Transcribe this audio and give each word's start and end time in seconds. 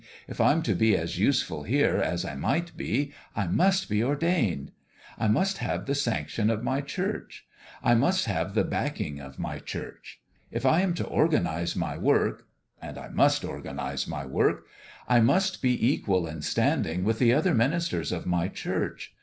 If 0.27 0.41
I'm 0.41 0.63
to 0.63 0.73
be 0.73 0.97
as 0.97 1.19
useful 1.19 1.61
here 1.61 1.97
as 1.97 2.25
I 2.25 2.33
might 2.33 2.75
be, 2.75 3.13
I 3.35 3.45
must 3.45 3.87
be 3.87 4.03
ordained. 4.03 4.71
I 5.19 5.27
must 5.27 5.59
have 5.59 5.85
the 5.85 5.93
sanction 5.93 6.49
of 6.49 6.63
my 6.63 6.81
Church. 6.81 7.45
I 7.83 7.93
must 7.93 8.25
have 8.25 8.55
the 8.55 8.63
back 8.63 8.95
274 8.95 9.23
BOUND 9.23 9.23
THROUGH 9.23 9.23
ing 9.23 9.29
of 9.29 9.39
my 9.39 9.59
Church. 9.63 10.19
If 10.49 10.65
I 10.65 10.81
am 10.81 10.95
to 10.95 11.05
organize 11.05 11.75
my 11.75 11.99
work 11.99 12.47
and 12.81 12.97
I 12.97 13.09
must 13.09 13.45
organize 13.45 14.07
my 14.07 14.25
work 14.25 14.65
I 15.07 15.19
must 15.19 15.61
be 15.61 15.87
equal 15.87 16.25
in 16.25 16.41
standing 16.41 17.03
with 17.03 17.19
the 17.19 17.31
other 17.31 17.53
ministers 17.53 18.11
of 18.11 18.25
my 18.25 18.47
Church. 18.47 19.13